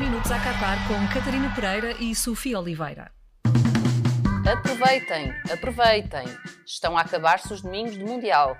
[0.00, 3.12] minutos a Qatar com Catarina Pereira e Sofia Oliveira.
[4.50, 6.24] Aproveitem, aproveitem.
[6.64, 8.56] Estão a acabar-se os domingos do Mundial.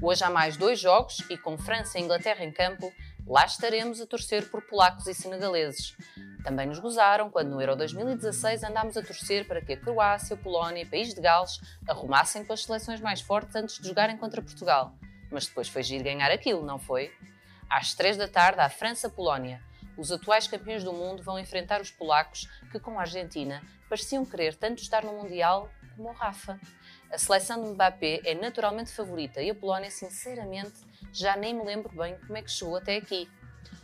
[0.00, 2.92] Hoje há mais dois jogos e com França e Inglaterra em campo,
[3.26, 5.96] lá estaremos a torcer por polacos e senegaleses.
[6.44, 10.38] Também nos gozaram quando no Euro 2016 andámos a torcer para que a Croácia, a
[10.38, 11.58] Polónia e País de Gales
[11.88, 14.94] arrumassem com as seleções mais fortes antes de jogarem contra Portugal.
[15.28, 17.12] Mas depois foi giro ganhar aquilo, não foi?
[17.68, 19.60] Às três da tarde, há França-Polónia.
[19.96, 24.56] Os atuais campeões do mundo vão enfrentar os polacos, que com a Argentina pareciam querer
[24.56, 26.58] tanto estar no Mundial como o Rafa.
[27.10, 30.80] A seleção de Mbappé é naturalmente favorita e a Polónia, sinceramente,
[31.12, 33.30] já nem me lembro bem como é que chegou até aqui.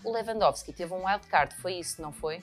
[0.02, 2.42] O Lewandowski teve um wildcard, foi isso, não foi?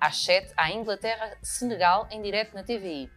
[0.00, 3.10] Às 7, há Inglaterra-Senegal em direto na TVI.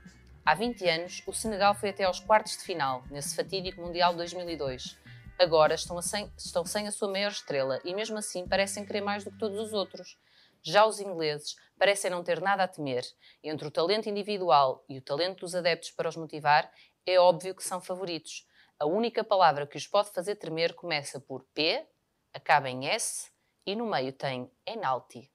[0.44, 4.98] Há 20 anos, o Senegal foi até aos quartos de final, nesse fatídico Mundial 2002
[5.40, 9.24] agora estão, sem, estão sem a sua maior estrela e, mesmo assim, parecem querer mais
[9.24, 10.18] do que todos os outros.
[10.62, 13.06] Já os ingleses parecem não ter nada a temer.
[13.44, 16.72] Entre o talento individual e o talento dos adeptos para os motivar,
[17.06, 18.46] é óbvio que são favoritos.
[18.80, 21.88] A única palavra que os pode fazer tremer começa por P,
[22.34, 23.32] acaba em S
[23.66, 25.32] e no meio tem Enalti.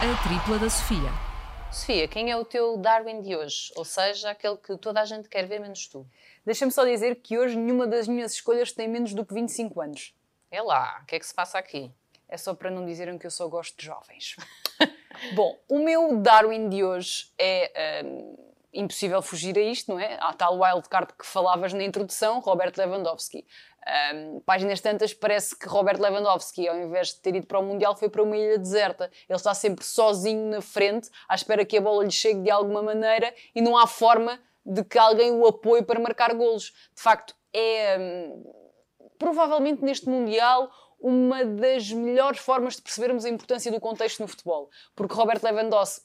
[0.00, 1.27] A tripla da Sofia.
[1.70, 3.70] Sofia, quem é o teu Darwin de hoje?
[3.76, 6.06] Ou seja, aquele que toda a gente quer ver menos tu.
[6.44, 10.14] Deixa-me só dizer que hoje nenhuma das minhas escolhas tem menos do que 25 anos.
[10.50, 11.92] É lá, o que é que se passa aqui?
[12.26, 14.34] É só para não dizerem que eu só gosto de jovens.
[15.34, 18.02] Bom, o meu Darwin de hoje é.
[18.04, 20.18] Um, impossível fugir a isto, não é?
[20.20, 23.46] Há tal wildcard que falavas na introdução, Robert Lewandowski.
[24.14, 27.96] Um, páginas tantas, parece que Robert Lewandowski, ao invés de ter ido para o Mundial,
[27.96, 29.10] foi para uma ilha deserta.
[29.28, 32.82] Ele está sempre sozinho na frente, à espera que a bola lhe chegue de alguma
[32.82, 36.74] maneira e não há forma de que alguém o apoie para marcar golos.
[36.94, 38.52] De facto, é um,
[39.18, 44.68] provavelmente neste Mundial uma das melhores formas de percebermos a importância do contexto no futebol.
[44.96, 46.04] Porque Robert Lewandowski,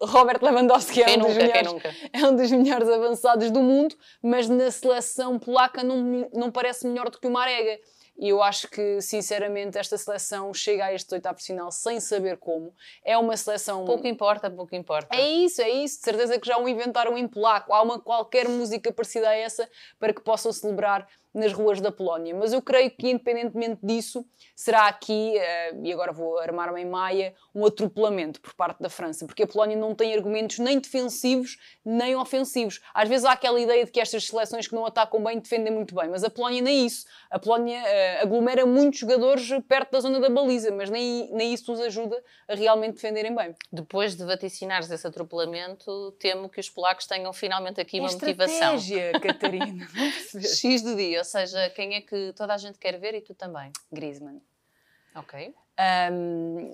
[0.00, 1.72] Robert Lewandowski é um, nunca, melhores,
[2.12, 7.10] é um, dos melhores, avançados do mundo, mas na seleção polaca não, não parece melhor
[7.10, 7.78] do que o Marega.
[8.18, 12.74] E eu acho que, sinceramente, esta seleção chega a este oitavo final sem saber como.
[13.04, 13.84] É uma seleção.
[13.84, 15.16] Pouco importa, pouco importa.
[15.16, 15.98] É isso, é isso.
[15.98, 17.72] De certeza que já o inventaram em polaco.
[17.72, 21.06] Há uma qualquer música parecida a essa para que possam celebrar
[21.38, 22.34] nas ruas da Polónia.
[22.34, 27.34] Mas eu creio que, independentemente disso, será aqui, uh, e agora vou armar-me em maia,
[27.54, 32.14] um atropelamento por parte da França, porque a Polónia não tem argumentos nem defensivos nem
[32.16, 32.80] ofensivos.
[32.92, 35.94] Às vezes há aquela ideia de que estas seleções que não atacam bem defendem muito
[35.94, 37.06] bem, mas a Polónia nem isso.
[37.30, 41.72] A Polónia uh, aglomera muitos jogadores perto da zona da baliza, mas nem, nem isso
[41.72, 43.54] os ajuda a realmente defenderem bem.
[43.72, 48.76] Depois de vaticinares esse atropelamento, temo que os polacos tenham finalmente aqui é uma motivação.
[48.76, 49.88] Estratégia, Catarina.
[50.42, 53.34] X do dia, ou seja, quem é que toda a gente quer ver e tu
[53.34, 53.70] também?
[53.92, 54.40] Griezmann.
[55.14, 55.54] Ok.
[56.12, 56.70] Um,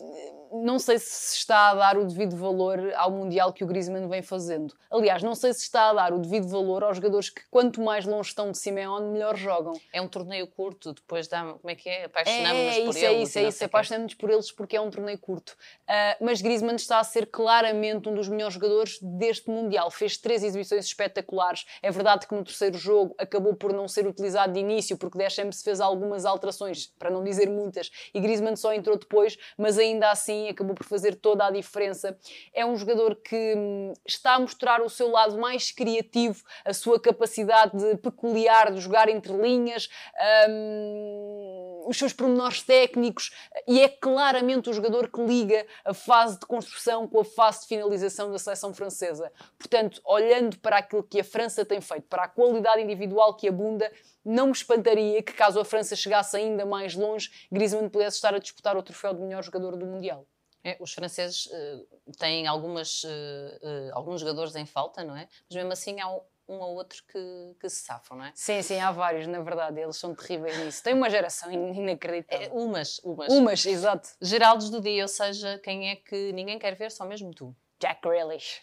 [0.62, 4.22] não sei se está a dar o devido valor ao Mundial que o Griezmann vem
[4.22, 4.75] fazendo.
[4.91, 8.04] Aliás, não sei se está a dar o devido valor aos jogadores que, quanto mais
[8.04, 9.72] longe estão de Simeone, melhor jogam.
[9.93, 11.43] É um torneio curto, depois dá.
[11.43, 12.04] Como é que é?
[12.04, 13.04] Apaixonamos-nos é, por isso, eles.
[13.04, 13.64] É isso, é isso.
[13.64, 15.50] Apaixonamos-nos por eles porque é um torneio curto.
[15.50, 19.91] Uh, mas Griezmann está a ser claramente um dos melhores jogadores deste Mundial.
[19.91, 21.66] Fez três exibições espetaculares.
[21.82, 25.62] É verdade que no terceiro jogo acabou por não ser utilizado de início, porque Deschamps
[25.62, 30.44] fez algumas alterações, para não dizer muitas, e Griezmann só entrou depois, mas ainda assim
[30.49, 32.16] acabou por fazer toda a diferença.
[32.53, 37.00] É um jogador que hum, está a mostrar o seu lado mais criativo, a sua
[37.00, 39.88] capacidade peculiar de jogar entre linhas,
[40.49, 43.31] um, os seus pormenores técnicos,
[43.66, 47.69] e é claramente o jogador que liga a fase de construção com a fase de
[47.69, 49.31] finalização da seleção francesa.
[49.59, 53.91] Portanto, olhando para aquilo que a França tem feito, para a qualidade individual que abunda,
[54.25, 58.38] não me espantaria que, caso a França chegasse ainda mais longe, Griezmann pudesse estar a
[58.38, 60.26] disputar o troféu de melhor jogador do Mundial.
[60.64, 65.28] É, os franceses uh, têm algumas, uh, uh, alguns jogadores em falta, não é?
[65.48, 68.32] Mas mesmo assim há um, um ou outro que, que, se safam, não é?
[68.34, 70.82] Sim, sim, há vários, na verdade, eles são terríveis nisso.
[70.82, 72.46] Tem uma geração inacreditável.
[72.46, 73.32] É, umas, umas.
[73.32, 74.08] Umas, exato.
[74.22, 77.55] Geraldos do dia, ou seja, quem é que ninguém quer ver, só mesmo tu.
[77.78, 78.62] Jack Grealish.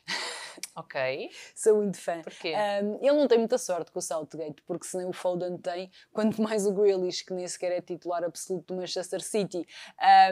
[0.75, 1.29] Ok.
[1.55, 2.21] Sou muito fã.
[2.21, 2.53] Porquê?
[2.83, 5.91] Um, ele não tem muita sorte com o Southgate, porque se nem o Foden tem,
[6.13, 9.65] quanto mais o Grealish, que nem sequer é titular absoluto do Manchester City.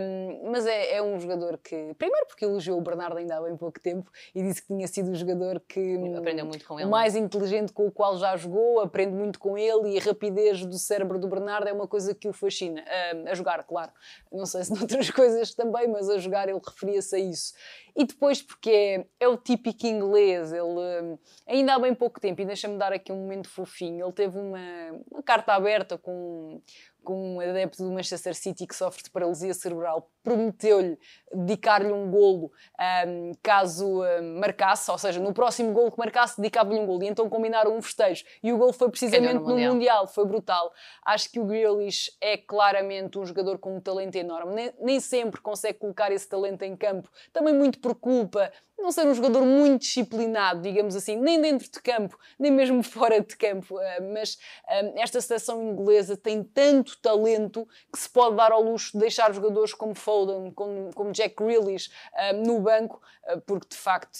[0.02, 3.56] Um, mas é, é, um jogador que, primeiro porque elogiou o Bernardo ainda há bem
[3.58, 5.80] pouco tempo e disse que tinha sido o jogador que
[6.16, 6.88] aprendeu muito com ele.
[6.88, 10.66] O mais inteligente com o qual já jogou, aprende muito com ele e a rapidez
[10.66, 12.84] do cérebro do Bernardo é uma coisa que o fascina.
[13.14, 13.92] Um, a jogar, claro.
[14.32, 17.54] Não sei se noutras coisas também, mas a jogar ele referia-se a isso.
[18.00, 22.40] E depois porque é, é o típico inglês, ele hum, ainda há bem pouco tempo,
[22.40, 24.58] e deixa-me dar aqui um momento fofinho, ele teve uma,
[25.12, 26.62] uma carta aberta com
[27.14, 30.98] um adepto do Manchester City que sofre de paralisia cerebral, prometeu-lhe
[31.34, 32.52] dedicar-lhe um golo
[33.08, 37.04] um, caso um, marcasse, ou seja, no próximo golo que marcasse, dedicava-lhe um golo.
[37.04, 38.24] E então combinaram um festejo.
[38.44, 39.74] E o golo foi precisamente no, no mundial.
[39.74, 40.08] mundial.
[40.08, 40.72] foi brutal.
[41.06, 44.54] Acho que o Grealish é claramente um jogador com um talento enorme.
[44.54, 49.06] Nem, nem sempre consegue colocar esse talento em campo, também muito por culpa não ser
[49.06, 53.78] um jogador muito disciplinado, digamos assim, nem dentro de campo, nem mesmo fora de campo.
[53.78, 54.38] Ah, mas
[54.68, 59.34] ah, esta seleção inglesa tem tanto talento que se pode dar ao luxo de deixar
[59.34, 63.02] jogadores como Foden, como, Jack Grealish ah, no banco,
[63.46, 64.18] porque de facto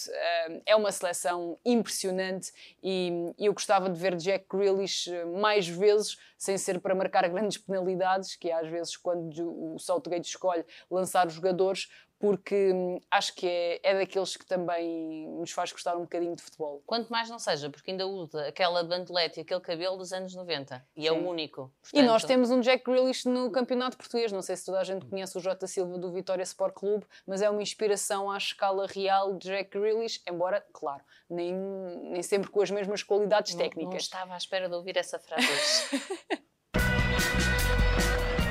[0.66, 2.52] é uma seleção impressionante
[2.84, 5.10] e eu gostava de ver Jack Grealish
[5.40, 10.28] mais vezes, sem ser para marcar grandes penalidades, que é às vezes quando o Southgate
[10.28, 15.72] escolhe lançar os jogadores, porque hum, acho que é, é daqueles que também nos faz
[15.72, 16.84] gostar um bocadinho de futebol.
[16.86, 20.86] Quanto mais não seja, porque ainda usa aquela bandelete e aquele cabelo dos anos 90
[20.98, 21.08] e Sim.
[21.08, 21.72] é o único.
[21.82, 22.04] Portanto...
[22.04, 24.34] E nós temos um Jack Grealish no campeonato português.
[24.34, 27.42] Não sei se toda a gente conhece o Jota Silva do Vitória Sport Clube, mas
[27.42, 32.62] é uma inspiração à escala real de Jack Grealish, embora, claro, nem, nem sempre com
[32.62, 33.94] as mesmas qualidades não, técnicas.
[33.94, 36.04] Não estava à espera de ouvir essa frase hoje.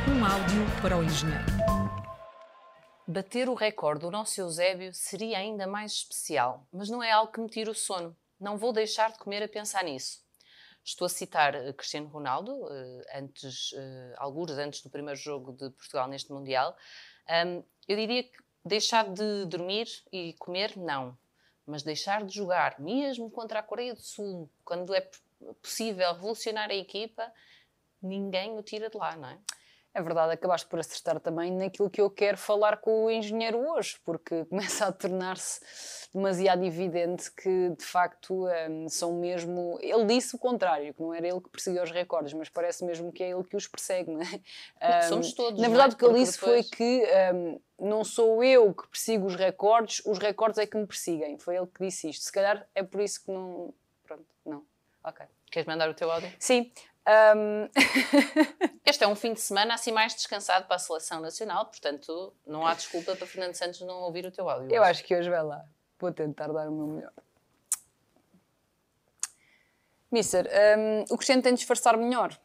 [0.08, 1.67] um áudio para o engenheiro.
[3.10, 7.40] Bater o recorde do nosso Eusébio seria ainda mais especial, mas não é algo que
[7.40, 8.14] me tire o sono.
[8.38, 10.22] Não vou deixar de comer a pensar nisso.
[10.84, 15.70] Estou a citar uh, Cristiano Ronaldo, uh, antes, uh, alguns antes do primeiro jogo de
[15.70, 16.76] Portugal neste Mundial.
[17.88, 21.16] Eu diria que deixar de dormir e comer, não.
[21.66, 25.08] Mas deixar de jogar, mesmo contra a Coreia do Sul, quando é
[25.62, 27.32] possível revolucionar a equipa,
[28.02, 29.38] ninguém o tira de lá, não é?
[29.94, 33.98] É verdade, acabaste por acertar também naquilo que eu quero falar com o engenheiro hoje,
[34.04, 35.60] porque começa a tornar-se
[36.14, 39.78] demasiado evidente que, de facto, um, são mesmo.
[39.82, 43.12] Ele disse o contrário, que não era ele que perseguiu os recordes, mas parece mesmo
[43.12, 45.04] que é ele que os persegue, não é?
[45.04, 45.60] Um, somos todos.
[45.60, 45.70] Na é?
[45.70, 45.94] verdade, é?
[45.94, 46.68] o que ele disse depois...
[46.68, 47.04] foi que
[47.34, 51.38] um, não sou eu que persigo os recordes, os recordes é que me perseguem.
[51.38, 52.24] Foi ele que disse isto.
[52.24, 53.74] Se calhar é por isso que não.
[54.04, 54.64] Pronto, não.
[55.04, 55.26] Ok.
[55.50, 56.30] Queres mandar o teu áudio?
[56.38, 56.70] Sim.
[57.08, 57.68] Um...
[58.84, 62.66] este é um fim de semana assim mais descansado para a seleção nacional, portanto não
[62.66, 64.74] há desculpa para Fernando Santos não ouvir o teu áudio.
[64.74, 65.64] Eu acho que hoje vai lá.
[65.98, 67.12] Vou tentar dar o meu melhor.
[70.10, 72.38] Mister, um, o Cristiano tem de disfarçar melhor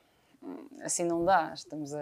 [0.81, 1.51] assim não dá.
[1.54, 2.00] Estamos a,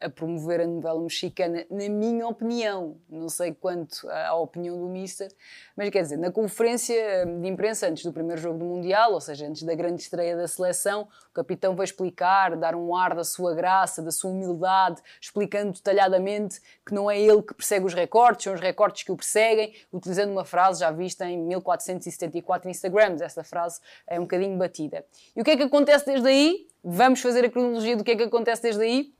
[0.00, 2.96] a, promover a novela mexicana, na minha opinião.
[3.08, 5.30] Não sei quanto à opinião do Mister,
[5.76, 9.46] mas quer dizer, na conferência de imprensa antes do primeiro jogo do Mundial, ou seja,
[9.46, 13.54] antes da grande estreia da seleção, o capitão vai explicar, dar um ar da sua
[13.54, 18.54] graça, da sua humildade, explicando detalhadamente que não é ele que persegue os recortes, são
[18.54, 23.20] os recortes que o perseguem, utilizando uma frase já vista em 1474 Instagrams.
[23.20, 25.04] Essa frase é um bocadinho batida.
[25.34, 26.71] E o que é que acontece desde aí?
[26.84, 29.14] Vamos fazer a cronologia do que é que acontece desde aí.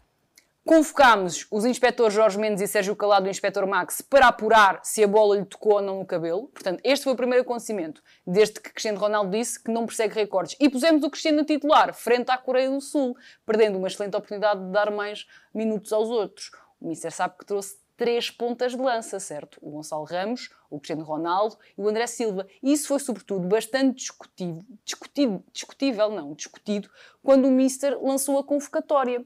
[0.64, 5.06] Convocámos os inspectores Jorge Mendes e Sérgio Calado, o inspector Max, para apurar se a
[5.06, 6.48] bola lhe tocou ou não no cabelo.
[6.48, 10.56] Portanto, este foi o primeiro acontecimento, desde que Cristiano Ronaldo disse que não persegue recordes.
[10.58, 13.16] E pusemos o Cristiano titular, frente à Coreia do Sul,
[13.46, 16.50] perdendo uma excelente oportunidade de dar mais minutos aos outros.
[16.80, 19.58] O Mister sabe que trouxe três pontas de lança, certo?
[19.60, 22.46] O Gonçalo Ramos, o Cristiano Ronaldo e o André Silva.
[22.62, 26.88] E isso foi, sobretudo, bastante discutido, discutido, discutível, não, discutido,
[27.22, 29.24] quando o Mister lançou a convocatória.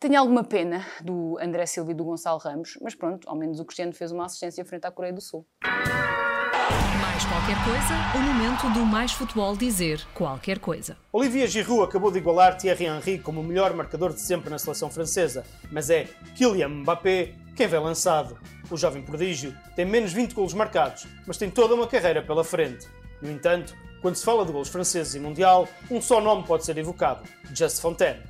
[0.00, 3.64] Tenho alguma pena do André Silva e do Gonçalo Ramos, mas pronto, ao menos o
[3.64, 5.44] Cristiano fez uma assistência frente à Coreia do Sul.
[5.60, 10.96] Mais qualquer coisa, o momento do Mais Futebol dizer qualquer coisa.
[11.12, 14.88] Olivier Giroud acabou de igualar Thierry Henry como o melhor marcador de sempre na seleção
[14.88, 16.04] francesa, mas é
[16.36, 18.38] Kylian Mbappé quem vem lançado.
[18.70, 22.86] O jovem prodígio tem menos 20 golos marcados, mas tem toda uma carreira pela frente.
[23.20, 26.78] No entanto, quando se fala de golos franceses e mundial, um só nome pode ser
[26.78, 28.20] evocado: Just Fontaine.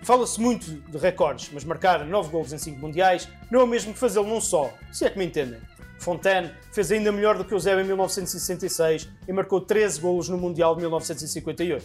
[0.00, 3.92] Fala-se muito de recordes, mas marcar 9 golos em 5 mundiais não é o mesmo
[3.92, 5.60] que fazê-lo num só, se é que me entendem.
[5.98, 10.38] Fontaine fez ainda melhor do que o Zé em 1966 e marcou 13 golos no
[10.38, 11.84] Mundial de 1958.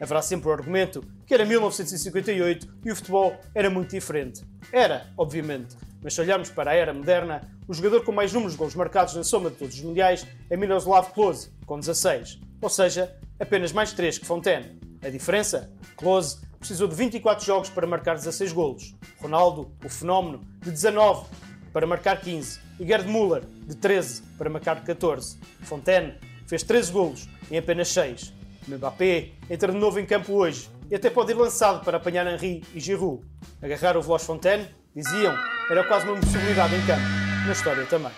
[0.00, 4.42] Haverá sempre o argumento que era 1958 e o futebol era muito diferente.
[4.72, 8.58] Era, obviamente, mas se olharmos para a era moderna, o jogador com mais números de
[8.58, 13.16] gols marcados na soma de todos os mundiais é Miroslav Klose, com 16, ou seja,
[13.38, 14.80] apenas mais 3 que Fontaine.
[15.02, 15.72] A diferença?
[15.96, 18.94] Klose precisou de 24 jogos para marcar 16 golos.
[19.18, 21.26] Ronaldo, o fenómeno, de 19
[21.72, 22.60] para marcar 15.
[22.78, 25.38] E Gerd Müller, de 13 para marcar 14.
[25.62, 26.14] Fontaine
[26.46, 28.32] fez 13 golos em apenas 6.
[28.68, 32.62] Mbappé entra de novo em campo hoje e até pode ir lançado para apanhar Henry
[32.74, 33.24] e Giroud.
[33.62, 35.34] Agarrar o Veloz Fontaine, diziam,
[35.70, 37.00] era quase uma possibilidade em campo,
[37.46, 38.10] na história também.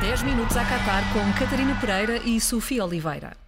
[0.00, 3.43] Dez minutos a Catar com Catarina Pereira e Sofia Oliveira.